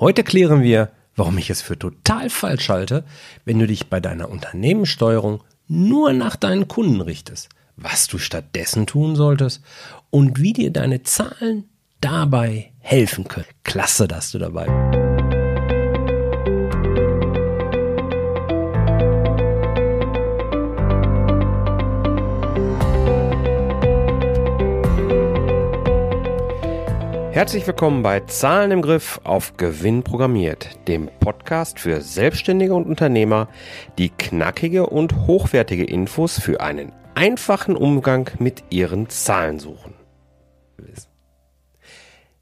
Heute 0.00 0.22
klären 0.22 0.62
wir, 0.62 0.90
warum 1.16 1.38
ich 1.38 1.50
es 1.50 1.60
für 1.60 1.76
total 1.76 2.30
falsch 2.30 2.68
halte, 2.68 3.02
wenn 3.44 3.58
du 3.58 3.66
dich 3.66 3.88
bei 3.88 3.98
deiner 3.98 4.30
Unternehmenssteuerung 4.30 5.42
nur 5.66 6.12
nach 6.12 6.36
deinen 6.36 6.68
Kunden 6.68 7.00
richtest, 7.00 7.48
was 7.76 8.06
du 8.06 8.18
stattdessen 8.18 8.86
tun 8.86 9.16
solltest 9.16 9.60
und 10.10 10.40
wie 10.40 10.52
dir 10.52 10.70
deine 10.70 11.02
Zahlen 11.02 11.64
dabei 12.00 12.70
helfen 12.78 13.26
können. 13.26 13.46
Klasse, 13.64 14.06
dass 14.06 14.30
du 14.30 14.38
dabei 14.38 14.66
bist. 14.66 15.07
Herzlich 27.38 27.68
willkommen 27.68 28.02
bei 28.02 28.18
Zahlen 28.18 28.72
im 28.72 28.82
Griff 28.82 29.20
auf 29.22 29.56
Gewinn 29.56 30.02
programmiert, 30.02 30.70
dem 30.88 31.08
Podcast 31.20 31.78
für 31.78 32.00
Selbstständige 32.00 32.74
und 32.74 32.88
Unternehmer, 32.88 33.48
die 33.96 34.08
knackige 34.08 34.86
und 34.86 35.14
hochwertige 35.28 35.84
Infos 35.84 36.40
für 36.40 36.60
einen 36.60 36.90
einfachen 37.14 37.76
Umgang 37.76 38.28
mit 38.40 38.64
ihren 38.70 39.08
Zahlen 39.08 39.60
suchen. 39.60 39.94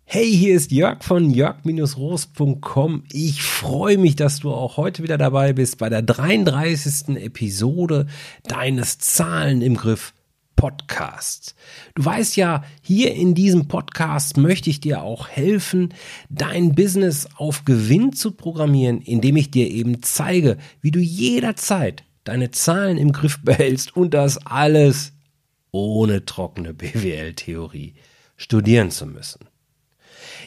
Hey, 0.06 0.34
hier 0.34 0.54
ist 0.54 0.72
Jörg 0.72 1.04
von 1.04 1.28
jörg-roos.com. 1.28 3.04
Ich 3.12 3.42
freue 3.42 3.98
mich, 3.98 4.16
dass 4.16 4.40
du 4.40 4.50
auch 4.50 4.78
heute 4.78 5.02
wieder 5.02 5.18
dabei 5.18 5.52
bist 5.52 5.76
bei 5.76 5.90
der 5.90 6.00
33. 6.00 7.18
Episode 7.22 8.06
deines 8.44 8.98
Zahlen 8.98 9.60
im 9.60 9.76
Griff 9.76 10.14
Podcasts. 10.56 11.54
Du 11.94 12.04
weißt 12.04 12.36
ja, 12.36 12.64
hier 12.82 13.14
in 13.14 13.34
diesem 13.34 13.68
Podcast 13.68 14.36
möchte 14.36 14.70
ich 14.70 14.80
dir 14.80 15.02
auch 15.02 15.28
helfen, 15.28 15.94
dein 16.28 16.74
Business 16.74 17.28
auf 17.36 17.64
Gewinn 17.64 18.12
zu 18.12 18.32
programmieren, 18.32 19.00
indem 19.02 19.36
ich 19.36 19.50
dir 19.50 19.70
eben 19.70 20.02
zeige, 20.02 20.56
wie 20.80 20.90
du 20.90 20.98
jederzeit 20.98 22.04
deine 22.24 22.50
Zahlen 22.50 22.98
im 22.98 23.12
Griff 23.12 23.40
behältst 23.42 23.96
und 23.96 24.14
das 24.14 24.44
alles 24.46 25.12
ohne 25.70 26.24
trockene 26.24 26.74
BWL-Theorie 26.74 27.94
studieren 28.36 28.90
zu 28.90 29.06
müssen. 29.06 29.46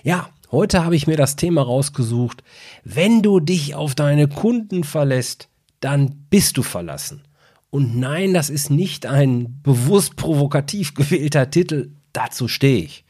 Ja, 0.04 0.30
heute 0.52 0.84
habe 0.84 0.96
ich 0.96 1.08
mir 1.08 1.18
das 1.18 1.36
Thema 1.36 1.62
rausgesucht, 1.62 2.44
wenn 2.84 3.22
du 3.22 3.40
dich 3.40 3.76
auf 3.76 3.96
deine 3.96 4.28
Kunden 4.28 4.84
verlässt, 4.84 5.50
dann 5.80 6.26
bist 6.30 6.58
du 6.58 6.64
verlassen. 6.64 7.22
Und 7.70 7.98
nein, 7.98 8.34
das 8.34 8.50
ist 8.50 8.70
nicht 8.70 9.06
ein 9.06 9.62
bewusst 9.62 10.16
provokativ 10.16 10.94
gewählter 10.96 11.50
Titel, 11.50 11.92
dazu 12.14 12.48
stehe 12.48 12.84
ich. 12.84 13.06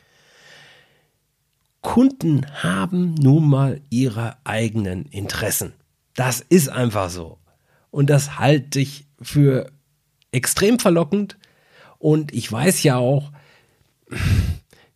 Kunden 1.82 2.46
haben 2.62 3.14
nun 3.16 3.50
mal 3.50 3.82
ihre 3.90 4.38
eigenen 4.44 5.06
Interessen. 5.06 5.74
Das 6.14 6.42
ist 6.42 6.70
einfach 6.70 7.10
so. 7.10 7.38
Und 7.90 8.10
das 8.10 8.38
halte 8.38 8.82
ich 8.82 9.06
für 9.22 9.72
extrem 10.32 10.80
verlockend. 10.80 11.38
Und 11.98 12.34
ich 12.34 12.52
weiß 12.52 12.84
ja 12.84 12.98
auch, 12.98 13.32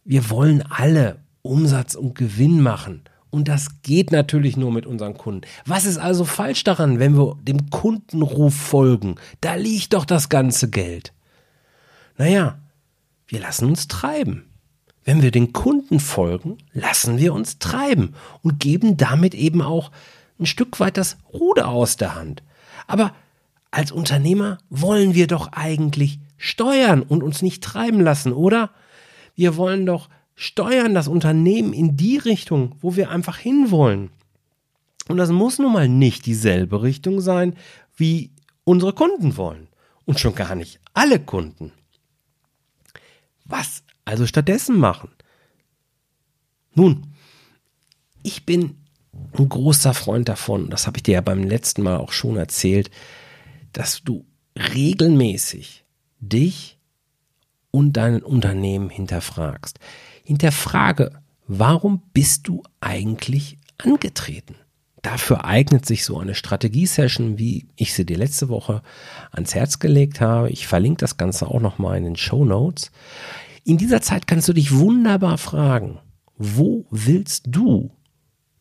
wir 0.03 0.29
wollen 0.29 0.61
alle 0.63 1.19
Umsatz 1.41 1.95
und 1.95 2.15
Gewinn 2.15 2.61
machen. 2.61 3.03
Und 3.33 3.47
das 3.47 3.81
geht 3.81 4.11
natürlich 4.11 4.57
nur 4.57 4.71
mit 4.71 4.85
unseren 4.85 5.17
Kunden. 5.17 5.41
Was 5.65 5.85
ist 5.85 5.97
also 5.97 6.23
falsch 6.23 6.63
daran, 6.63 6.99
wenn 6.99 7.17
wir 7.17 7.35
dem 7.41 7.71
Kundenruf 7.71 8.53
folgen? 8.53 9.15
Da 9.41 9.55
liegt 9.55 9.93
doch 9.93 10.05
das 10.05 10.29
ganze 10.29 10.69
Geld. 10.69 11.13
Naja, 12.15 12.59
wir 13.25 13.39
lassen 13.39 13.65
uns 13.65 13.87
treiben. 13.87 14.45
Wenn 15.03 15.23
wir 15.23 15.31
den 15.31 15.51
Kunden 15.51 15.99
folgen, 15.99 16.59
lassen 16.73 17.17
wir 17.17 17.33
uns 17.33 17.57
treiben 17.57 18.13
und 18.43 18.59
geben 18.59 18.97
damit 18.97 19.33
eben 19.33 19.63
auch 19.63 19.89
ein 20.39 20.45
Stück 20.45 20.79
weit 20.79 20.97
das 20.97 21.17
Ruder 21.33 21.69
aus 21.69 21.97
der 21.97 22.13
Hand. 22.13 22.43
Aber 22.85 23.15
als 23.71 23.91
Unternehmer 23.91 24.59
wollen 24.69 25.15
wir 25.15 25.25
doch 25.25 25.53
eigentlich 25.53 26.19
steuern 26.37 27.01
und 27.01 27.23
uns 27.23 27.41
nicht 27.41 27.63
treiben 27.63 27.99
lassen, 27.99 28.31
oder? 28.31 28.69
Wir 29.35 29.57
wollen 29.57 29.87
doch 29.87 30.07
steuern 30.35 30.93
das 30.93 31.07
Unternehmen 31.07 31.73
in 31.73 31.95
die 31.97 32.17
Richtung, 32.17 32.75
wo 32.81 32.95
wir 32.95 33.09
einfach 33.09 33.37
hinwollen. 33.37 34.09
Und 35.07 35.17
das 35.17 35.29
muss 35.29 35.59
nun 35.59 35.73
mal 35.73 35.89
nicht 35.89 36.25
dieselbe 36.25 36.81
Richtung 36.81 37.21
sein, 37.21 37.55
wie 37.95 38.31
unsere 38.63 38.93
Kunden 38.93 39.37
wollen. 39.37 39.67
Und 40.05 40.19
schon 40.19 40.35
gar 40.35 40.55
nicht 40.55 40.79
alle 40.93 41.19
Kunden. 41.19 41.71
Was 43.45 43.83
also 44.05 44.25
stattdessen 44.25 44.77
machen? 44.77 45.09
Nun, 46.73 47.13
ich 48.21 48.45
bin 48.45 48.77
ein 49.37 49.49
großer 49.49 49.93
Freund 49.93 50.27
davon, 50.27 50.69
das 50.69 50.87
habe 50.87 50.97
ich 50.97 51.03
dir 51.03 51.15
ja 51.15 51.21
beim 51.21 51.43
letzten 51.43 51.83
Mal 51.83 51.97
auch 51.97 52.11
schon 52.11 52.35
erzählt, 52.35 52.89
dass 53.71 54.01
du 54.03 54.25
regelmäßig 54.57 55.83
dich 56.19 56.79
und 57.75 57.93
dein 57.93 58.21
Unternehmen 58.21 58.89
hinterfragst 58.89 59.79
hinterfrage, 60.23 61.11
warum 61.47 62.01
bist 62.13 62.47
du 62.47 62.63
eigentlich 62.79 63.57
angetreten? 63.77 64.55
Dafür 65.01 65.43
eignet 65.43 65.85
sich 65.85 66.05
so 66.05 66.17
eine 66.17 66.33
Strategie-Session, 66.33 67.37
wie 67.37 67.67
ich 67.75 67.93
sie 67.93 68.05
dir 68.05 68.17
letzte 68.17 68.47
Woche 68.47 68.81
ans 69.31 69.53
Herz 69.53 69.79
gelegt 69.79 70.21
habe. 70.21 70.49
Ich 70.49 70.65
verlinke 70.65 70.99
das 70.99 71.17
Ganze 71.17 71.47
auch 71.47 71.59
nochmal 71.59 71.97
in 71.97 72.05
den 72.05 72.15
Show 72.15 72.45
Notes. 72.45 72.91
In 73.65 73.77
dieser 73.77 74.01
Zeit 74.01 74.27
kannst 74.27 74.47
du 74.47 74.53
dich 74.53 74.73
wunderbar 74.73 75.37
fragen, 75.37 75.99
wo 76.37 76.85
willst 76.89 77.47
du 77.47 77.91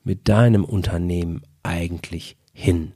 mit 0.02 0.28
deinem 0.28 0.64
Unternehmen 0.64 1.42
eigentlich 1.62 2.36
hin? 2.52 2.92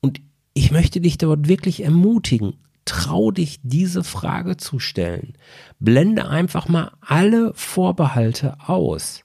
Und 0.00 0.20
ich 0.52 0.72
möchte 0.72 1.00
dich 1.00 1.18
dort 1.18 1.46
wirklich 1.46 1.84
ermutigen, 1.84 2.54
trau 2.86 3.30
dich, 3.30 3.60
diese 3.62 4.02
Frage 4.02 4.56
zu 4.56 4.78
stellen. 4.78 5.34
Blende 5.78 6.28
einfach 6.28 6.68
mal 6.68 6.92
alle 7.02 7.52
Vorbehalte 7.54 8.56
aus. 8.66 9.24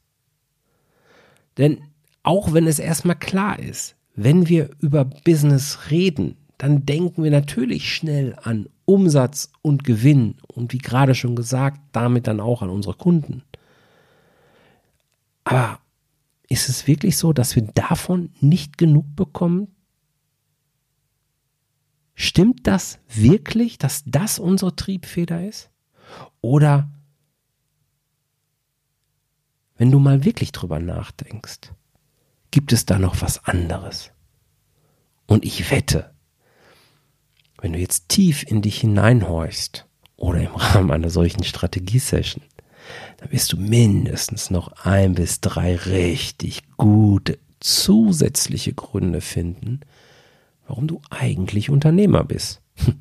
Denn 1.57 1.81
auch 2.23 2.53
wenn 2.53 2.67
es 2.67 2.79
erstmal 2.79 3.15
klar 3.15 3.57
ist, 3.57 3.95
wenn 4.15 4.49
wir 4.49 4.69
über 4.79 5.05
Business 5.05 5.89
reden, 5.89 6.35
dann 6.57 6.85
denken 6.85 7.23
wir 7.23 7.31
natürlich 7.31 7.93
schnell 7.93 8.35
an 8.41 8.67
Umsatz 8.85 9.51
und 9.61 9.83
Gewinn 9.83 10.35
und 10.47 10.73
wie 10.73 10.77
gerade 10.77 11.15
schon 11.15 11.35
gesagt, 11.35 11.79
damit 11.91 12.27
dann 12.27 12.39
auch 12.39 12.61
an 12.61 12.69
unsere 12.69 12.95
Kunden. 12.95 13.43
Aber 15.43 15.79
ist 16.49 16.69
es 16.69 16.87
wirklich 16.87 17.17
so, 17.17 17.33
dass 17.33 17.55
wir 17.55 17.63
davon 17.63 18.31
nicht 18.41 18.77
genug 18.77 19.15
bekommen, 19.15 19.69
Stimmt 22.21 22.67
das 22.67 22.99
wirklich, 23.07 23.79
dass 23.79 24.03
das 24.05 24.37
unsere 24.37 24.75
Triebfeder 24.75 25.43
ist? 25.43 25.71
Oder 26.39 26.87
wenn 29.75 29.89
du 29.89 29.97
mal 29.97 30.23
wirklich 30.23 30.51
drüber 30.51 30.79
nachdenkst, 30.79 31.73
gibt 32.51 32.73
es 32.73 32.85
da 32.85 32.99
noch 32.99 33.23
was 33.23 33.43
anderes? 33.45 34.11
Und 35.25 35.43
ich 35.45 35.71
wette, 35.71 36.13
wenn 37.59 37.73
du 37.73 37.79
jetzt 37.79 38.07
tief 38.09 38.43
in 38.43 38.61
dich 38.61 38.81
hineinhorchst 38.81 39.87
oder 40.15 40.41
im 40.41 40.55
Rahmen 40.55 40.91
einer 40.91 41.09
solchen 41.09 41.43
Strategiesession, 41.43 42.43
dann 43.17 43.31
wirst 43.31 43.51
du 43.51 43.57
mindestens 43.57 44.51
noch 44.51 44.71
ein 44.85 45.15
bis 45.15 45.41
drei 45.41 45.75
richtig 45.75 46.61
gute 46.77 47.39
zusätzliche 47.59 48.73
Gründe 48.73 49.21
finden, 49.21 49.79
warum 50.71 50.87
du 50.87 51.01
eigentlich 51.09 51.69
Unternehmer 51.69 52.23
bist. 52.23 52.61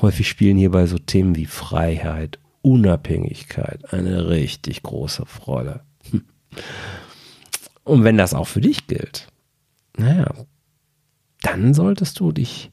Häufig 0.00 0.28
spielen 0.28 0.56
hierbei 0.56 0.86
so 0.86 0.96
Themen 0.96 1.34
wie 1.34 1.46
Freiheit, 1.46 2.38
Unabhängigkeit 2.62 3.92
eine 3.92 4.28
richtig 4.28 4.84
große 4.84 5.24
Rolle. 5.44 5.84
Und 7.82 8.04
wenn 8.04 8.16
das 8.16 8.32
auch 8.32 8.46
für 8.46 8.60
dich 8.60 8.86
gilt, 8.86 9.26
naja, 9.96 10.32
dann 11.42 11.74
solltest 11.74 12.20
du 12.20 12.30
dich 12.30 12.70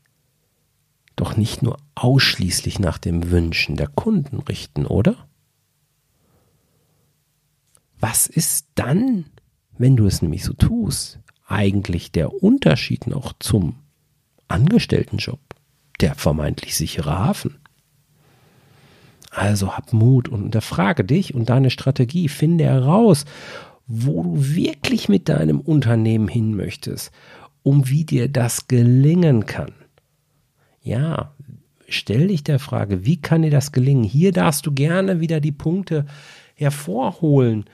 doch 1.15 1.35
nicht 1.35 1.63
nur 1.63 1.77
ausschließlich 1.95 2.77
nach 2.77 2.99
den 2.99 3.31
Wünschen 3.31 3.75
der 3.75 3.87
Kunden 3.87 4.39
richten, 4.39 4.85
oder? 4.85 5.27
Was 7.99 8.27
ist 8.27 8.67
dann, 8.75 9.25
wenn 9.79 9.95
du 9.95 10.05
es 10.05 10.21
nämlich 10.21 10.43
so 10.43 10.53
tust, 10.53 11.19
eigentlich 11.47 12.11
der 12.11 12.43
Unterschied 12.43 13.07
noch 13.07 13.33
zum 13.39 13.82
Angestelltenjob, 14.53 15.39
der 15.99 16.13
vermeintlich 16.15 16.75
sichere 16.75 17.17
Hafen. 17.17 17.55
Also 19.31 19.75
hab 19.75 19.93
Mut 19.93 20.29
und 20.29 20.43
unterfrage 20.43 21.03
dich 21.03 21.33
und 21.33 21.49
deine 21.49 21.71
Strategie. 21.71 22.27
Finde 22.29 22.65
heraus, 22.65 23.25
wo 23.87 24.21
du 24.21 24.55
wirklich 24.55 25.09
mit 25.09 25.27
deinem 25.27 25.59
Unternehmen 25.59 26.27
hin 26.27 26.55
möchtest, 26.55 27.11
um 27.63 27.89
wie 27.89 28.05
dir 28.05 28.29
das 28.29 28.67
gelingen 28.67 29.47
kann. 29.47 29.73
Ja, 30.83 31.33
stell 31.87 32.27
dich 32.27 32.43
der 32.43 32.59
Frage, 32.59 33.05
wie 33.05 33.19
kann 33.19 33.41
dir 33.41 33.51
das 33.51 33.71
gelingen? 33.71 34.03
Hier 34.03 34.31
darfst 34.31 34.67
du 34.67 34.71
gerne 34.71 35.19
wieder 35.19 35.39
die 35.39 35.51
Punkte 35.51 36.05
hervorholen, 36.53 37.65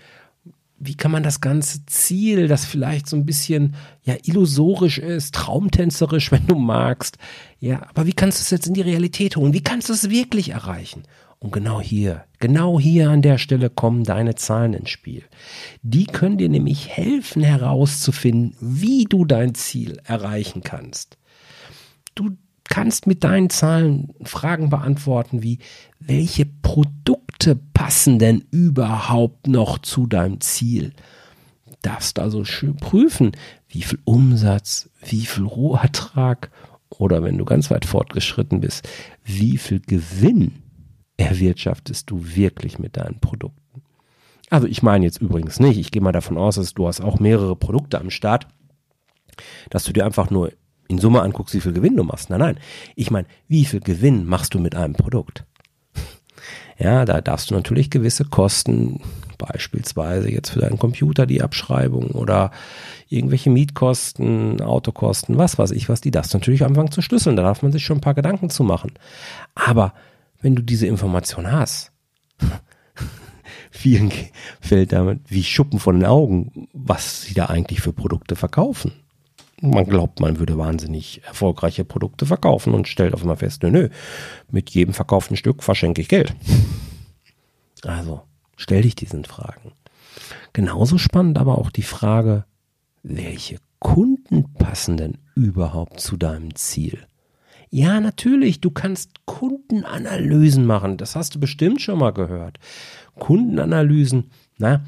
wie 0.79 0.95
kann 0.95 1.11
man 1.11 1.23
das 1.23 1.41
ganze 1.41 1.85
Ziel, 1.85 2.47
das 2.47 2.65
vielleicht 2.65 3.07
so 3.07 3.15
ein 3.15 3.25
bisschen 3.25 3.75
ja 4.03 4.15
illusorisch 4.23 4.97
ist, 4.97 5.35
traumtänzerisch, 5.35 6.31
wenn 6.31 6.47
du 6.47 6.55
magst, 6.55 7.17
ja, 7.59 7.81
aber 7.89 8.05
wie 8.05 8.13
kannst 8.13 8.39
du 8.39 8.43
es 8.43 8.49
jetzt 8.49 8.67
in 8.67 8.73
die 8.73 8.81
Realität 8.81 9.35
holen? 9.35 9.53
Wie 9.53 9.63
kannst 9.63 9.89
du 9.89 9.93
es 9.93 10.09
wirklich 10.09 10.49
erreichen? 10.49 11.03
Und 11.39 11.53
genau 11.53 11.79
hier, 11.79 12.25
genau 12.39 12.79
hier 12.79 13.09
an 13.09 13.21
der 13.21 13.37
Stelle 13.37 13.69
kommen 13.69 14.03
deine 14.03 14.35
Zahlen 14.35 14.73
ins 14.73 14.89
Spiel. 14.89 15.23
Die 15.81 16.05
können 16.05 16.37
dir 16.37 16.49
nämlich 16.49 16.89
helfen 16.89 17.43
herauszufinden, 17.43 18.55
wie 18.59 19.05
du 19.05 19.23
dein 19.23 19.55
Ziel 19.55 20.01
erreichen 20.03 20.63
kannst. 20.63 21.17
Du 22.13 22.31
kannst 22.65 23.07
mit 23.07 23.23
deinen 23.23 23.49
Zahlen 23.49 24.13
Fragen 24.23 24.69
beantworten 24.69 25.41
wie, 25.41 25.59
welche 25.99 26.45
Produkte 26.45 27.28
passen 27.73 28.19
denn 28.19 28.43
überhaupt 28.51 29.47
noch 29.47 29.79
zu 29.79 30.07
deinem 30.07 30.41
Ziel? 30.41 30.93
Darfst 31.81 32.19
also 32.19 32.43
schön 32.43 32.75
prüfen, 32.75 33.31
wie 33.67 33.83
viel 33.83 33.99
Umsatz, 34.03 34.89
wie 35.05 35.25
viel 35.25 35.45
Rohertrag 35.45 36.51
oder 36.89 37.23
wenn 37.23 37.37
du 37.37 37.45
ganz 37.45 37.71
weit 37.71 37.85
fortgeschritten 37.85 38.61
bist, 38.61 38.87
wie 39.23 39.57
viel 39.57 39.79
Gewinn 39.79 40.63
erwirtschaftest 41.17 42.09
du 42.09 42.35
wirklich 42.35 42.79
mit 42.79 42.97
deinen 42.97 43.19
Produkten? 43.19 43.83
Also 44.49 44.67
ich 44.67 44.81
meine 44.81 45.05
jetzt 45.05 45.21
übrigens 45.21 45.59
nicht, 45.59 45.77
ich 45.77 45.91
gehe 45.91 46.01
mal 46.01 46.11
davon 46.11 46.37
aus, 46.37 46.55
dass 46.55 46.73
du 46.73 46.87
hast 46.87 47.01
auch 47.01 47.19
mehrere 47.19 47.55
Produkte 47.55 47.99
am 47.99 48.09
Start, 48.09 48.47
dass 49.69 49.83
du 49.83 49.93
dir 49.93 50.05
einfach 50.05 50.29
nur 50.29 50.51
in 50.87 50.97
Summe 50.97 51.21
anguckst, 51.21 51.53
wie 51.53 51.61
viel 51.61 51.73
Gewinn 51.73 51.95
du 51.95 52.03
machst. 52.03 52.29
Nein, 52.29 52.39
nein. 52.39 52.59
Ich 52.95 53.11
meine, 53.11 53.27
wie 53.47 53.63
viel 53.63 53.79
Gewinn 53.79 54.25
machst 54.25 54.55
du 54.55 54.59
mit 54.59 54.75
einem 54.75 54.93
Produkt? 54.93 55.45
Ja, 56.79 57.03
da 57.03 57.19
darfst 57.19 57.51
du 57.51 57.55
natürlich 57.55 57.89
gewisse 57.89 58.23
Kosten, 58.23 59.01
beispielsweise 59.37 60.31
jetzt 60.31 60.51
für 60.51 60.59
deinen 60.59 60.79
Computer 60.79 61.25
die 61.25 61.41
Abschreibung 61.41 62.11
oder 62.11 62.51
irgendwelche 63.09 63.49
Mietkosten, 63.49 64.61
Autokosten, 64.61 65.37
was 65.37 65.57
weiß 65.57 65.71
ich 65.71 65.89
was, 65.89 65.99
die 65.99 66.11
darfst 66.11 66.33
du 66.33 66.37
natürlich 66.37 66.63
anfangen 66.63 66.91
zu 66.91 67.01
schlüsseln. 67.01 67.35
Da 67.35 67.43
darf 67.43 67.61
man 67.61 67.73
sich 67.73 67.83
schon 67.83 67.97
ein 67.97 68.01
paar 68.01 68.13
Gedanken 68.13 68.49
zu 68.49 68.63
machen. 68.63 68.93
Aber 69.55 69.93
wenn 70.41 70.55
du 70.55 70.61
diese 70.61 70.87
Information 70.87 71.51
hast, 71.51 71.91
vielen 73.71 74.11
fällt 74.61 74.93
damit 74.93 75.19
wie 75.27 75.43
Schuppen 75.43 75.79
von 75.79 75.99
den 75.99 76.05
Augen, 76.05 76.69
was 76.71 77.23
sie 77.23 77.33
da 77.33 77.47
eigentlich 77.47 77.81
für 77.81 77.93
Produkte 77.93 78.37
verkaufen 78.37 78.93
man 79.61 79.85
glaubt, 79.85 80.19
man 80.19 80.39
würde 80.39 80.57
wahnsinnig 80.57 81.21
erfolgreiche 81.25 81.85
Produkte 81.85 82.25
verkaufen 82.25 82.73
und 82.73 82.87
stellt 82.87 83.13
auf 83.13 83.21
einmal 83.21 83.37
fest, 83.37 83.63
nö, 83.63 83.71
nö, 83.71 83.89
mit 84.51 84.69
jedem 84.69 84.93
verkauften 84.93 85.37
Stück 85.37 85.63
verschenke 85.63 86.01
ich 86.01 86.07
Geld. 86.07 86.35
Also, 87.83 88.21
stell 88.57 88.81
dich 88.81 88.95
diesen 88.95 89.25
Fragen. 89.25 89.71
Genauso 90.53 90.97
spannend 90.97 91.37
aber 91.37 91.57
auch 91.57 91.69
die 91.69 91.83
Frage, 91.83 92.45
welche 93.03 93.57
Kunden 93.79 94.53
passen 94.53 94.97
denn 94.97 95.17
überhaupt 95.35 95.99
zu 95.99 96.17
deinem 96.17 96.55
Ziel? 96.55 96.99
Ja, 97.71 97.99
natürlich, 97.99 98.61
du 98.61 98.71
kannst 98.71 99.25
Kundenanalysen 99.25 100.65
machen. 100.65 100.97
Das 100.97 101.15
hast 101.15 101.35
du 101.35 101.39
bestimmt 101.39 101.81
schon 101.81 101.99
mal 101.99 102.11
gehört. 102.11 102.57
Kundenanalysen, 103.19 104.31
na, 104.57 104.83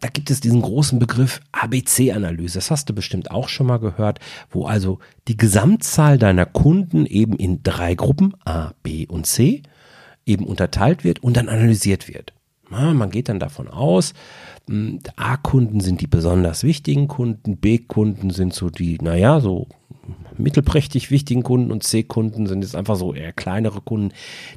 da 0.00 0.08
gibt 0.08 0.30
es 0.30 0.40
diesen 0.40 0.62
großen 0.62 0.98
Begriff 0.98 1.40
ABC-Analyse. 1.52 2.58
Das 2.58 2.70
hast 2.70 2.88
du 2.88 2.94
bestimmt 2.94 3.30
auch 3.30 3.48
schon 3.48 3.66
mal 3.66 3.78
gehört, 3.78 4.20
wo 4.50 4.66
also 4.66 4.98
die 5.28 5.36
Gesamtzahl 5.36 6.18
deiner 6.18 6.46
Kunden 6.46 7.06
eben 7.06 7.36
in 7.36 7.62
drei 7.62 7.94
Gruppen 7.94 8.34
A, 8.44 8.72
B 8.82 9.06
und 9.06 9.26
C 9.26 9.62
eben 10.26 10.44
unterteilt 10.44 11.04
wird 11.04 11.22
und 11.22 11.36
dann 11.36 11.48
analysiert 11.48 12.08
wird. 12.08 12.34
Man 12.68 13.10
geht 13.10 13.28
dann 13.28 13.38
davon 13.38 13.68
aus, 13.68 14.12
hm, 14.68 14.98
A-Kunden 15.14 15.80
sind 15.80 16.00
die 16.00 16.08
besonders 16.08 16.64
wichtigen 16.64 17.06
Kunden, 17.06 17.58
B-Kunden 17.58 18.30
sind 18.30 18.54
so 18.54 18.70
die, 18.70 18.98
naja, 19.00 19.38
so 19.38 19.68
mittelprächtig 20.36 21.12
wichtigen 21.12 21.44
Kunden 21.44 21.70
und 21.70 21.84
C-Kunden 21.84 22.46
sind 22.46 22.62
jetzt 22.62 22.74
einfach 22.74 22.96
so 22.96 23.14
eher 23.14 23.32
kleinere 23.32 23.80
Kunden, 23.80 24.12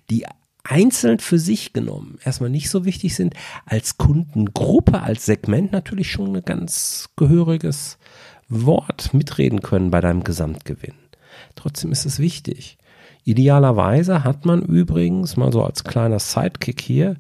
die 0.09 0.25
einzeln 0.69 1.19
für 1.19 1.39
sich 1.39 1.73
genommen 1.73 2.19
erstmal 2.23 2.49
nicht 2.49 2.69
so 2.69 2.85
wichtig 2.85 3.15
sind, 3.15 3.33
als 3.65 3.97
Kundengruppe, 3.97 5.01
als 5.01 5.25
Segment 5.25 5.71
natürlich 5.71 6.11
schon 6.11 6.35
ein 6.35 6.45
ganz 6.45 7.09
gehöriges 7.15 7.97
Wort 8.49 9.13
mitreden 9.13 9.61
können 9.61 9.91
bei 9.91 9.99
deinem 9.99 10.23
Gesamtgewinn. 10.23 10.95
Trotzdem 11.55 11.91
ist 11.91 12.05
es 12.05 12.19
wichtig. 12.19 12.77
Idealerweise 13.23 14.23
hat 14.23 14.45
man 14.45 14.61
übrigens, 14.61 15.37
mal 15.37 15.51
so 15.51 15.63
als 15.63 15.83
kleiner 15.83 16.19
Sidekick 16.19 16.81
hier, 16.81 17.15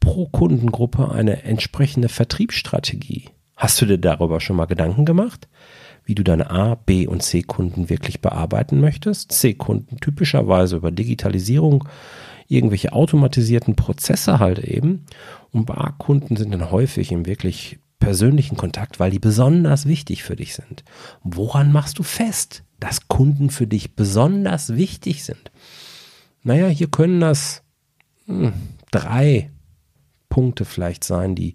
pro 0.00 0.26
Kundengruppe 0.26 1.10
eine 1.10 1.42
entsprechende 1.44 2.08
Vertriebsstrategie. 2.08 3.30
Hast 3.56 3.80
du 3.80 3.86
dir 3.86 3.98
darüber 3.98 4.40
schon 4.40 4.56
mal 4.56 4.66
Gedanken 4.66 5.04
gemacht? 5.04 5.48
Wie 6.04 6.14
du 6.14 6.22
deine 6.22 6.50
A, 6.50 6.74
B 6.74 7.06
und 7.06 7.22
C 7.22 7.42
Kunden 7.42 7.88
wirklich 7.88 8.20
bearbeiten 8.20 8.80
möchtest? 8.80 9.32
C 9.32 9.54
Kunden 9.54 9.98
typischerweise 10.00 10.76
über 10.76 10.90
Digitalisierung, 10.90 11.88
irgendwelche 12.48 12.92
automatisierten 12.92 13.76
Prozesse 13.76 14.38
halt 14.38 14.58
eben. 14.58 15.06
Und 15.50 15.66
Barkunden 15.66 16.36
sind 16.36 16.52
dann 16.52 16.70
häufig 16.70 17.12
im 17.12 17.26
wirklich 17.26 17.78
persönlichen 17.98 18.56
Kontakt, 18.56 19.00
weil 19.00 19.10
die 19.10 19.18
besonders 19.18 19.86
wichtig 19.86 20.22
für 20.22 20.36
dich 20.36 20.54
sind. 20.54 20.84
Woran 21.22 21.72
machst 21.72 21.98
du 21.98 22.02
fest, 22.02 22.62
dass 22.80 23.08
Kunden 23.08 23.50
für 23.50 23.66
dich 23.66 23.94
besonders 23.94 24.76
wichtig 24.76 25.24
sind? 25.24 25.50
Naja, 26.42 26.66
hier 26.66 26.88
können 26.88 27.20
das 27.20 27.62
hm, 28.26 28.52
drei 28.90 29.50
Punkte 30.28 30.64
vielleicht 30.64 31.04
sein, 31.04 31.34
die 31.34 31.54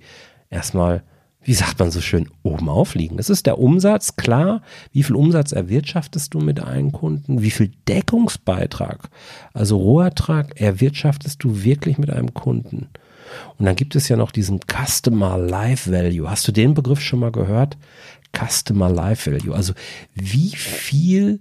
erstmal 0.49 1.03
wie 1.41 1.53
sagt 1.53 1.79
man 1.79 1.89
so 1.89 2.01
schön, 2.01 2.29
oben 2.43 2.69
aufliegen. 2.69 3.17
Das 3.17 3.29
ist 3.29 3.45
der 3.45 3.59
Umsatz, 3.59 4.15
klar. 4.17 4.61
Wie 4.91 5.03
viel 5.03 5.15
Umsatz 5.15 5.51
erwirtschaftest 5.51 6.33
du 6.33 6.39
mit 6.39 6.61
einem 6.61 6.91
Kunden? 6.91 7.41
Wie 7.41 7.51
viel 7.51 7.71
Deckungsbeitrag, 7.87 9.09
also 9.53 9.77
Rohertrag, 9.77 10.59
erwirtschaftest 10.59 11.43
du 11.43 11.63
wirklich 11.63 11.97
mit 11.97 12.09
einem 12.09 12.33
Kunden? 12.33 12.89
Und 13.57 13.65
dann 13.65 13.75
gibt 13.75 13.95
es 13.95 14.09
ja 14.09 14.17
noch 14.17 14.31
diesen 14.31 14.59
Customer 14.59 15.37
Life 15.37 15.91
Value. 15.91 16.29
Hast 16.29 16.47
du 16.47 16.51
den 16.51 16.73
Begriff 16.73 16.99
schon 16.99 17.19
mal 17.19 17.31
gehört? 17.31 17.77
Customer 18.35 18.89
Life 18.89 19.31
Value. 19.31 19.55
Also 19.55 19.73
wie 20.13 20.49
viel 20.49 21.39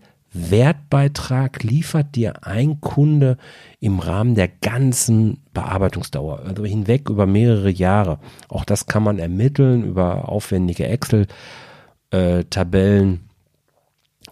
Wertbeitrag 0.50 1.62
liefert 1.62 2.16
dir 2.16 2.46
ein 2.46 2.80
Kunde 2.80 3.36
im 3.80 3.98
Rahmen 3.98 4.34
der 4.34 4.48
ganzen 4.48 5.42
Bearbeitungsdauer, 5.52 6.40
also 6.46 6.64
hinweg 6.64 7.10
über 7.10 7.26
mehrere 7.26 7.70
Jahre. 7.70 8.18
Auch 8.48 8.64
das 8.64 8.86
kann 8.86 9.02
man 9.02 9.18
ermitteln 9.18 9.84
über 9.84 10.28
aufwendige 10.28 10.86
Excel-Tabellen. 10.86 13.14
Äh, 13.14 13.18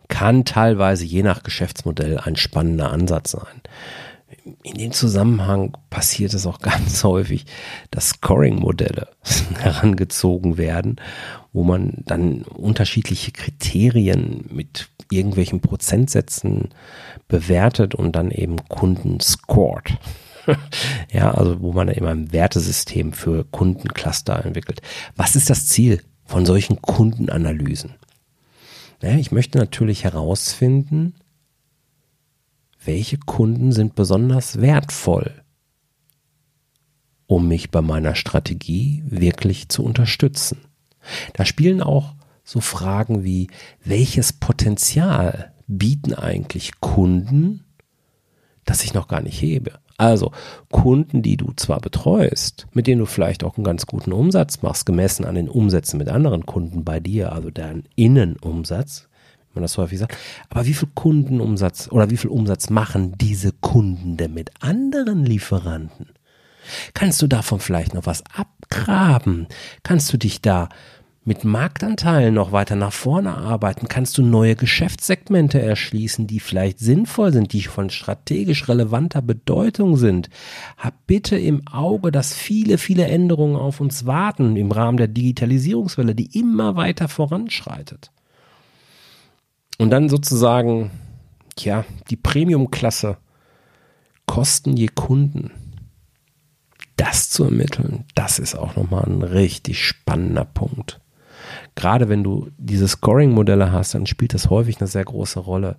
kann 0.09 0.45
teilweise 0.45 1.05
je 1.05 1.23
nach 1.23 1.43
Geschäftsmodell 1.43 2.19
ein 2.19 2.37
spannender 2.37 2.93
Ansatz 2.93 3.33
sein. 3.33 3.63
In 4.63 4.75
dem 4.75 4.93
Zusammenhang 4.93 5.77
passiert 5.91 6.35
es 6.35 6.47
auch 6.47 6.59
ganz 6.61 7.03
häufig, 7.05 7.47
dass 7.91 8.11
Scoring-Modelle 8.11 9.09
herangezogen 9.59 10.57
werden, 10.57 10.97
wo 11.57 11.65
man 11.65 12.03
dann 12.05 12.43
unterschiedliche 12.43 13.33
Kriterien 13.33 14.45
mit 14.53 14.91
irgendwelchen 15.11 15.61
Prozentsätzen 15.63 16.69
bewertet 17.29 17.95
und 17.95 18.13
dann 18.13 18.31
eben 18.31 18.57
Kunden 18.69 19.21
scored. 19.21 19.97
ja, 21.11 21.31
also 21.31 21.63
wo 21.63 21.73
man 21.73 21.89
immer 21.89 22.11
ein 22.11 22.31
Wertesystem 22.31 23.15
für 23.15 23.45
Kundencluster 23.45 24.45
entwickelt. 24.45 24.83
Was 25.17 25.35
ist 25.35 25.49
das 25.49 25.65
Ziel 25.65 26.03
von 26.27 26.45
solchen 26.45 26.83
Kundenanalysen? 26.83 27.95
Ja, 29.01 29.13
ich 29.13 29.33
möchte 29.33 29.57
natürlich 29.57 30.05
herausfinden, 30.05 31.15
welche 32.85 33.17
Kunden 33.17 33.73
sind 33.73 33.95
besonders 33.95 34.61
wertvoll, 34.61 35.33
um 37.27 37.49
mich 37.49 37.71
bei 37.71 37.81
meiner 37.81 38.15
Strategie 38.15 39.03
wirklich 39.07 39.71
zu 39.71 39.83
unterstützen. 39.83 40.66
Da 41.33 41.45
spielen 41.45 41.83
auch 41.83 42.15
so 42.45 42.61
Fragen 42.61 43.25
wie, 43.25 43.49
welches 43.85 44.33
Potenzial 44.33 45.53
bieten 45.67 46.15
eigentlich 46.15 46.81
Kunden, 46.81 47.65
das 48.65 48.85
ich 48.85 48.95
noch 48.95 49.09
gar 49.09 49.21
nicht 49.21 49.41
hebe? 49.41 49.73
Also 49.99 50.33
Kunden, 50.71 51.23
die 51.23 51.37
du 51.37 51.53
zwar 51.57 51.81
betreust, 51.81 52.67
mit 52.73 52.87
denen 52.87 53.01
du 53.01 53.07
vielleicht 53.07 53.45
auch 53.45 53.57
einen 53.57 53.65
ganz 53.65 53.87
guten 53.87 54.13
Umsatz 54.13 54.63
machst, 54.63 54.85
gemessen 54.87 55.25
an 55.25 55.35
den 55.35 55.49
Umsätzen 55.49 55.99
mit 55.99 56.09
anderen 56.09 56.45
Kunden 56.45 56.85
bei 56.85 57.01
dir, 57.01 57.33
also 57.33 57.51
deren 57.51 57.85
Innenumsatz, 57.97 59.09
wie 59.49 59.55
man 59.55 59.63
das 59.63 59.73
so 59.73 59.83
häufig 59.83 59.99
sagt, 59.99 60.17
aber 60.51 60.67
wie 60.67 60.75
viel 60.75 60.89
Kundenumsatz 60.95 61.89
oder 61.91 62.11
wie 62.11 62.19
viel 62.19 62.31
Umsatz 62.31 62.69
machen 62.69 63.17
diese 63.19 63.53
Kunden 63.53 64.19
denn 64.19 64.35
mit 64.35 64.51
anderen 64.61 65.25
Lieferanten? 65.25 66.11
Kannst 66.93 67.23
du 67.23 67.27
davon 67.27 67.61
vielleicht 67.61 67.95
noch 67.95 68.07
was 68.07 68.23
abgraben? 68.35 69.47
Kannst 69.83 70.13
du 70.13 70.19
dich 70.19 70.43
da 70.43 70.69
mit 71.27 71.43
Marktanteilen 71.43 72.35
noch 72.35 72.53
weiter 72.53 72.77
nach 72.77 72.93
vorne 72.93 73.37
arbeiten, 73.37 73.89
kannst 73.89 74.17
du 74.17 74.23
neue 74.23 74.55
Geschäftssegmente 74.55 75.61
erschließen, 75.61 76.29
die 76.29 76.39
vielleicht 76.39 76.79
sinnvoll 76.79 77.33
sind, 77.33 77.53
die 77.53 77.63
von 77.63 77.91
strategisch 77.91 78.69
relevanter 78.69 79.23
Bedeutung 79.23 79.97
sind. 79.97 80.31
Hab 80.79 80.95
bitte 81.09 81.37
im 81.37 81.67
Auge, 81.67 82.13
dass 82.13 82.33
viele, 82.33 82.79
viele 82.79 83.07
Änderungen 83.07 83.57
auf 83.57 83.81
uns 83.81 84.07
warten 84.07 84.55
im 84.55 84.71
Rahmen 84.71 84.99
der 84.99 85.09
Digitalisierungswelle, 85.09 86.15
die 86.15 86.39
immer 86.39 86.77
weiter 86.77 87.09
voranschreitet. 87.09 88.13
Und 89.79 89.91
dann 89.91 90.09
sozusagen, 90.09 90.93
ja, 91.59 91.85
die 92.09 92.17
Premium-Klasse, 92.17 93.17
Kosten 94.27 94.77
je 94.77 94.89
Kunden. 94.95 95.51
Das 96.97 97.31
zu 97.31 97.45
ermitteln, 97.45 98.05
das 98.15 98.39
ist 98.39 98.55
auch 98.55 98.77
nochmal 98.77 99.05
ein 99.07 99.23
richtig 99.23 99.85
spannender 99.85 100.45
Punkt 100.45 101.01
gerade 101.77 102.09
wenn 102.09 102.25
du 102.25 102.51
diese 102.59 102.89
Scoring-Modelle 102.89 103.71
hast, 103.71 103.95
dann 103.95 104.07
spielt 104.07 104.35
das 104.35 104.51
häufig 104.51 104.81
eine 104.81 104.89
sehr 104.89 105.05
große 105.05 105.39
Rolle. 105.39 105.77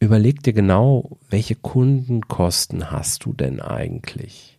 Überleg 0.00 0.42
dir 0.42 0.52
genau, 0.52 1.18
welche 1.28 1.56
Kundenkosten 1.56 2.90
hast 2.90 3.24
du 3.24 3.34
denn 3.34 3.60
eigentlich? 3.60 4.58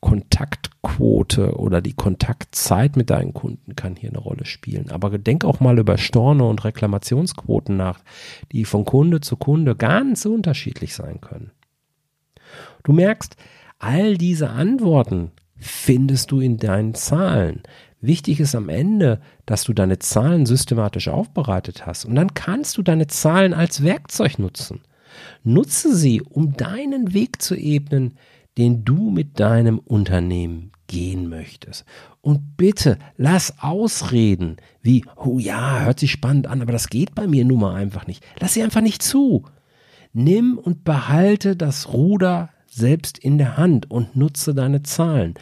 Kontaktquote 0.00 1.56
oder 1.58 1.82
die 1.82 1.92
Kontaktzeit 1.92 2.96
mit 2.96 3.10
deinen 3.10 3.34
Kunden 3.34 3.76
kann 3.76 3.96
hier 3.96 4.08
eine 4.08 4.18
Rolle 4.18 4.46
spielen. 4.46 4.90
Aber 4.90 5.16
denk 5.18 5.44
auch 5.44 5.60
mal 5.60 5.78
über 5.78 5.98
Storno 5.98 6.48
und 6.48 6.64
Reklamationsquoten 6.64 7.76
nach, 7.76 8.00
die 8.50 8.64
von 8.64 8.86
Kunde 8.86 9.20
zu 9.20 9.36
Kunde 9.36 9.76
ganz 9.76 10.24
unterschiedlich 10.24 10.94
sein 10.94 11.20
können. 11.20 11.50
Du 12.82 12.94
merkst, 12.94 13.36
all 13.78 14.16
diese 14.16 14.48
Antworten 14.48 15.32
findest 15.56 16.30
du 16.30 16.40
in 16.40 16.56
deinen 16.56 16.94
Zahlen. 16.94 17.62
Wichtig 18.00 18.40
ist 18.40 18.54
am 18.54 18.68
Ende, 18.68 19.20
dass 19.44 19.64
du 19.64 19.72
deine 19.72 19.98
Zahlen 19.98 20.46
systematisch 20.46 21.08
aufbereitet 21.08 21.86
hast. 21.86 22.06
Und 22.06 22.14
dann 22.14 22.34
kannst 22.34 22.78
du 22.78 22.82
deine 22.82 23.06
Zahlen 23.06 23.52
als 23.52 23.82
Werkzeug 23.82 24.38
nutzen. 24.38 24.80
Nutze 25.44 25.94
sie, 25.94 26.22
um 26.22 26.54
deinen 26.56 27.12
Weg 27.12 27.42
zu 27.42 27.54
ebnen, 27.56 28.16
den 28.56 28.84
du 28.84 29.10
mit 29.10 29.38
deinem 29.38 29.78
Unternehmen 29.78 30.72
gehen 30.86 31.28
möchtest. 31.28 31.84
Und 32.20 32.56
bitte 32.56 32.98
lass 33.16 33.54
Ausreden 33.60 34.56
wie, 34.82 35.04
oh 35.16 35.38
ja, 35.38 35.80
hört 35.80 36.00
sich 36.00 36.10
spannend 36.10 36.46
an, 36.46 36.62
aber 36.62 36.72
das 36.72 36.88
geht 36.88 37.14
bei 37.14 37.26
mir 37.26 37.44
nun 37.44 37.60
mal 37.60 37.74
einfach 37.74 38.06
nicht. 38.06 38.24
Lass 38.40 38.54
sie 38.54 38.62
einfach 38.62 38.80
nicht 38.80 39.02
zu. 39.02 39.44
Nimm 40.12 40.58
und 40.58 40.84
behalte 40.84 41.54
das 41.54 41.92
Ruder 41.92 42.50
selbst 42.66 43.18
in 43.18 43.38
der 43.38 43.56
Hand 43.56 43.90
und 43.90 44.16
nutze 44.16 44.54
deine 44.54 44.82
Zahlen. 44.82 45.34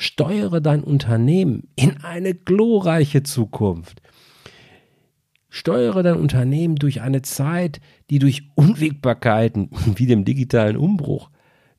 Steuere 0.00 0.62
dein 0.62 0.82
Unternehmen 0.82 1.68
in 1.76 2.02
eine 2.02 2.32
glorreiche 2.32 3.22
Zukunft. 3.22 4.00
Steuere 5.50 6.02
dein 6.02 6.16
Unternehmen 6.16 6.76
durch 6.76 7.02
eine 7.02 7.20
Zeit, 7.20 7.82
die 8.08 8.18
durch 8.18 8.48
Unwägbarkeiten 8.54 9.68
wie 9.96 10.06
dem 10.06 10.24
digitalen 10.24 10.78
Umbruch 10.78 11.28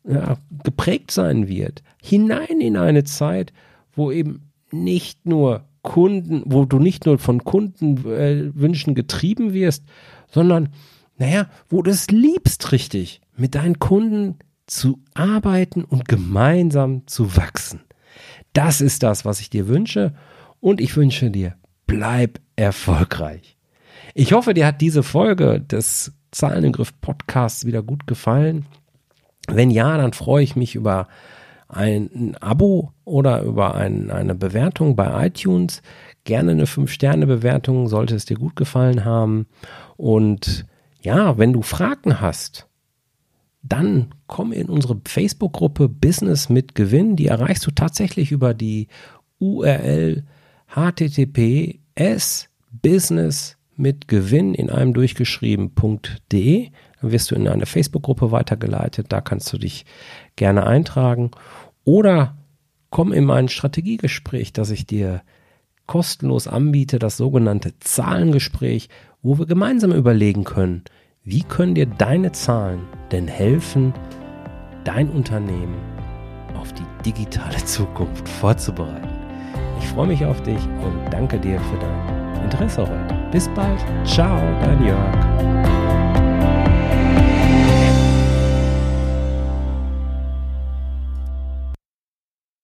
ja, 0.07 0.37
geprägt 0.63 1.09
sein 1.09 1.47
wird, 1.47 1.81
hinein 1.99 2.61
in 2.61 2.77
eine 2.77 3.05
Zeit, 3.05 3.53
wo 3.91 4.11
eben 4.11 4.51
nicht 4.71 5.25
nur 5.25 5.65
Kunden, 5.81 6.43
wo 6.45 6.65
du 6.65 6.77
nicht 6.77 7.07
nur 7.07 7.17
von 7.17 7.43
Kundenwünschen 7.43 8.91
äh, 8.91 8.95
getrieben 8.95 9.53
wirst, 9.53 9.83
sondern, 10.27 10.69
naja, 11.17 11.49
wo 11.69 11.81
du 11.81 11.89
es 11.89 12.11
liebst 12.11 12.71
richtig, 12.71 13.19
mit 13.35 13.55
deinen 13.55 13.79
Kunden 13.79 14.35
zu 14.67 14.99
arbeiten 15.15 15.83
und 15.83 16.07
gemeinsam 16.07 17.07
zu 17.07 17.35
wachsen. 17.35 17.81
Das 18.53 18.81
ist 18.81 19.03
das, 19.03 19.25
was 19.25 19.39
ich 19.39 19.49
dir 19.49 19.67
wünsche 19.67 20.13
und 20.59 20.81
ich 20.81 20.95
wünsche 20.95 21.31
dir, 21.31 21.55
bleib 21.87 22.39
erfolgreich. 22.55 23.57
Ich 24.13 24.33
hoffe, 24.33 24.53
dir 24.53 24.65
hat 24.65 24.81
diese 24.81 25.03
Folge 25.03 25.61
des 25.61 26.13
Zahlen 26.31 26.71
Podcasts 27.01 27.65
wieder 27.65 27.81
gut 27.83 28.07
gefallen. 28.07 28.65
Wenn 29.47 29.69
ja, 29.69 29.97
dann 29.97 30.13
freue 30.13 30.43
ich 30.43 30.55
mich 30.55 30.75
über 30.75 31.07
ein 31.67 32.35
Abo 32.39 32.91
oder 33.05 33.41
über 33.41 33.75
ein, 33.75 34.11
eine 34.11 34.35
Bewertung 34.35 34.95
bei 34.95 35.27
iTunes. 35.27 35.81
Gerne 36.23 36.51
eine 36.51 36.65
5-Sterne-Bewertung, 36.65 37.87
sollte 37.87 38.15
es 38.15 38.25
dir 38.25 38.37
gut 38.37 38.55
gefallen 38.55 39.05
haben. 39.05 39.47
Und 39.97 40.65
ja, 41.01 41.37
wenn 41.37 41.53
du 41.53 41.61
Fragen 41.61 42.21
hast, 42.21 42.67
dann 43.63 44.13
komm 44.27 44.51
in 44.51 44.67
unsere 44.67 44.99
Facebook-Gruppe 45.05 45.87
Business 45.87 46.49
mit 46.49 46.75
Gewinn. 46.75 47.15
Die 47.15 47.27
erreichst 47.27 47.65
du 47.67 47.71
tatsächlich 47.71 48.31
über 48.31 48.53
die 48.53 48.87
URL 49.39 50.23
https 50.67 52.49
business 52.81 53.57
mit 53.75 54.07
Gewinn 54.07 54.53
in 54.53 54.69
einem 54.69 54.93
durchgeschrieben.de. 54.93 56.69
Dann 57.01 57.11
wirst 57.11 57.31
du 57.31 57.35
in 57.35 57.47
eine 57.47 57.65
Facebook-Gruppe 57.65 58.31
weitergeleitet. 58.31 59.07
Da 59.09 59.21
kannst 59.21 59.51
du 59.53 59.57
dich 59.57 59.85
gerne 60.35 60.65
eintragen. 60.65 61.31
Oder 61.83 62.37
komm 62.89 63.11
in 63.11 63.25
mein 63.25 63.49
Strategiegespräch, 63.49 64.53
das 64.53 64.69
ich 64.69 64.85
dir 64.85 65.21
kostenlos 65.87 66.47
anbiete, 66.47 66.99
das 66.99 67.17
sogenannte 67.17 67.73
Zahlengespräch, 67.79 68.89
wo 69.21 69.37
wir 69.37 69.45
gemeinsam 69.45 69.91
überlegen 69.91 70.43
können, 70.43 70.83
wie 71.23 71.43
können 71.43 71.75
dir 71.75 71.85
deine 71.85 72.31
Zahlen 72.31 72.87
denn 73.11 73.27
helfen, 73.27 73.93
dein 74.83 75.07
Unternehmen 75.09 75.75
auf 76.59 76.73
die 76.73 76.85
digitale 77.05 77.57
Zukunft 77.65 78.27
vorzubereiten? 78.27 79.09
Ich 79.79 79.87
freue 79.87 80.07
mich 80.07 80.25
auf 80.25 80.41
dich 80.41 80.63
und 80.83 81.11
danke 81.11 81.39
dir 81.39 81.59
für 81.59 81.77
dein 81.77 82.43
Interesse 82.43 82.81
heute. 82.81 83.29
Bis 83.31 83.47
bald. 83.49 83.79
Ciao, 84.03 84.39
dein 84.61 84.83
Jörg. 84.83 85.80